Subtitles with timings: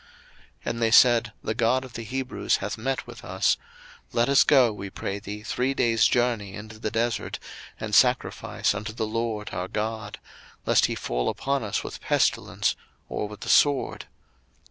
[0.01, 0.09] 02:005:003
[0.71, 3.57] And they said, The God of the Hebrews hath met with us:
[4.11, 7.37] let us go, we pray thee, three days' journey into the desert,
[7.79, 10.17] and sacrifice unto the LORD our God;
[10.65, 12.75] lest he fall upon us with pestilence,
[13.09, 14.07] or with the sword.